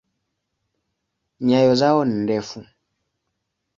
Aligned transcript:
Nyayo 1.45 1.73
zao 1.81 2.01
ni 2.05 2.15
ndefu. 2.23 2.59